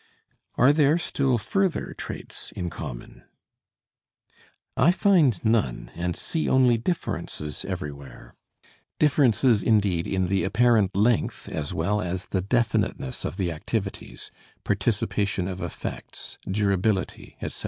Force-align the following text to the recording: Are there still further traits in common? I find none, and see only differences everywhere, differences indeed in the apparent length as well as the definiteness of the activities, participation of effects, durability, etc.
Are 0.55 0.73
there 0.73 0.97
still 0.97 1.37
further 1.37 1.93
traits 1.95 2.51
in 2.55 2.71
common? 2.71 3.21
I 4.75 4.89
find 4.91 5.39
none, 5.45 5.91
and 5.93 6.15
see 6.15 6.49
only 6.49 6.79
differences 6.79 7.63
everywhere, 7.65 8.33
differences 8.97 9.61
indeed 9.61 10.07
in 10.07 10.25
the 10.25 10.43
apparent 10.43 10.97
length 10.97 11.47
as 11.49 11.71
well 11.71 12.01
as 12.01 12.25
the 12.25 12.41
definiteness 12.41 13.23
of 13.25 13.37
the 13.37 13.51
activities, 13.51 14.31
participation 14.63 15.47
of 15.47 15.61
effects, 15.61 16.39
durability, 16.51 17.37
etc. 17.39 17.59